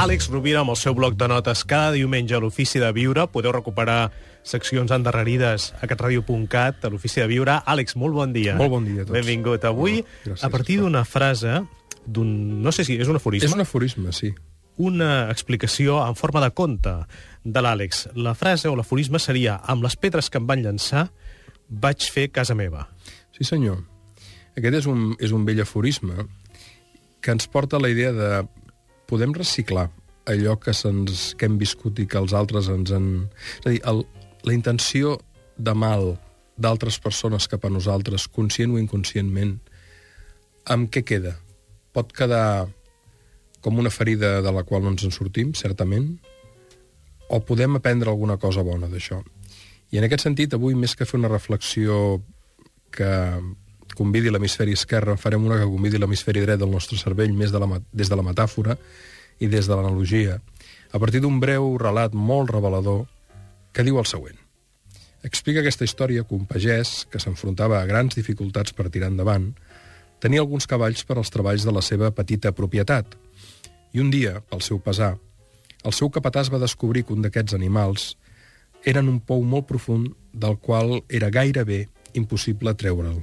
[0.00, 3.26] Àlex Rovira amb el seu bloc de notes cada diumenge a l'Ofici de Viure.
[3.28, 4.08] Podeu recuperar
[4.48, 7.58] seccions endarrerides a catradio.cat, a l'Ofici de Viure.
[7.68, 8.54] Àlex, molt bon dia.
[8.56, 9.12] Molt bon dia a tots.
[9.12, 9.66] Benvingut.
[9.68, 10.44] Avui, Gràcies.
[10.46, 11.58] a partir d'una frase,
[12.06, 12.30] d'un...
[12.64, 14.30] no sé si és un aforisme, És un aforisme, sí.
[14.80, 16.94] una explicació en forma de conte
[17.44, 18.06] de l'Àlex.
[18.16, 21.10] La frase o l'aforisme seria amb les pedres que em van llançar
[21.68, 22.86] vaig fer casa meva.
[23.36, 23.84] Sí, senyor.
[24.56, 26.24] Aquest és un, és un vell aforisme
[27.20, 28.30] que ens porta a la idea de
[29.10, 29.88] podem reciclar
[30.30, 33.08] allò que, que hem viscut i que els altres ens han...
[33.60, 34.04] És a dir, el,
[34.46, 35.18] la intenció
[35.58, 36.14] de mal
[36.60, 39.56] d'altres persones cap a nosaltres, conscient o inconscientment,
[40.70, 41.34] amb què queda?
[41.96, 42.68] Pot quedar
[43.64, 46.12] com una ferida de la qual no ens en sortim, certament,
[47.30, 49.20] o podem aprendre alguna cosa bona d'això?
[49.90, 52.20] I en aquest sentit, avui, més que fer una reflexió
[52.94, 53.10] que
[54.00, 57.80] convidi l'hemisferi esquerre, farem una que convidi l'hemisferi dret del nostre cervell més de la,
[57.92, 58.78] des de la metàfora
[59.40, 60.38] i des de l'analogia,
[60.90, 63.04] a partir d'un breu relat molt revelador
[63.76, 64.38] que diu el següent.
[65.22, 69.50] Explica aquesta història que un pagès, que s'enfrontava a grans dificultats per tirar endavant,
[70.20, 73.16] tenia alguns cavalls per als treballs de la seva petita propietat.
[73.92, 75.16] I un dia, pel seu pesar,
[75.84, 78.14] el seu capatàs va descobrir que un d'aquests animals
[78.84, 83.20] era en un pou molt profund del qual era gairebé impossible treure'l.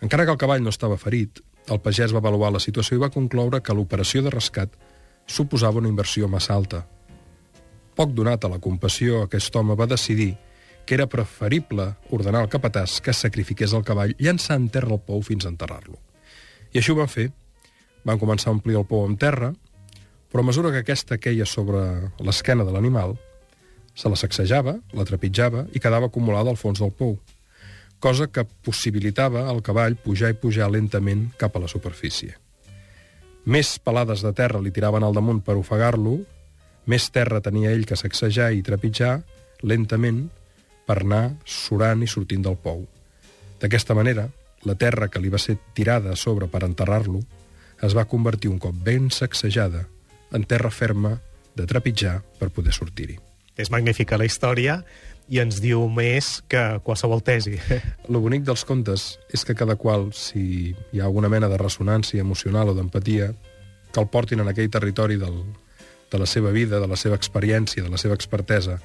[0.00, 3.12] Encara que el cavall no estava ferit, el pagès va avaluar la situació i va
[3.12, 4.76] concloure que l'operació de rescat
[5.26, 6.84] suposava una inversió massa alta.
[7.98, 10.36] Poc donat a la compassió, aquest home va decidir
[10.86, 15.20] que era preferible ordenar al capatàs que sacrifiqués el cavall llançant en terra el pou
[15.26, 15.98] fins a enterrar-lo.
[16.72, 17.28] I així ho van fer.
[18.06, 19.50] Van començar a omplir el pou amb terra,
[20.30, 21.82] però a mesura que aquesta queia sobre
[22.24, 23.16] l'esquena de l'animal,
[23.98, 27.18] se la sacsejava, la trepitjava i quedava acumulada al fons del pou,
[27.98, 32.36] cosa que possibilitava al cavall pujar i pujar lentament cap a la superfície.
[33.48, 36.18] Més pelades de terra li tiraven al damunt per ofegar-lo,
[36.88, 39.18] més terra tenia ell que sacsejar i trepitjar
[39.62, 40.26] lentament
[40.88, 42.84] per anar surant i sortint del pou.
[43.60, 44.28] D'aquesta manera,
[44.64, 47.22] la terra que li va ser tirada a sobre per enterrar-lo
[47.82, 49.84] es va convertir un cop ben sacsejada
[50.34, 51.18] en terra ferma
[51.54, 53.18] de trepitjar per poder sortir-hi.
[53.58, 54.82] És magnífica la història
[55.28, 57.58] i ens diu més que qualsevol tesi.
[58.12, 62.20] Lo bonic dels contes és que cada qual, si hi ha alguna mena de ressonància
[62.24, 63.32] emocional o d'empatia,
[63.92, 65.42] que el portin en aquell territori del,
[66.10, 68.78] de la seva vida, de la seva experiència, de la seva expertesa,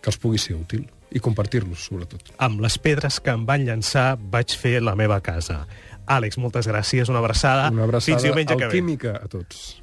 [0.00, 2.30] que els pugui ser útil i compartir-los, sobretot.
[2.38, 5.66] amb les pedres que em van llançar vaig fer la meva casa.
[6.10, 7.68] Àlex, moltes gràcies, una abraçada.
[7.70, 8.70] Una abraçada Fins diumenge que ve.
[8.70, 9.80] alquímica a tots.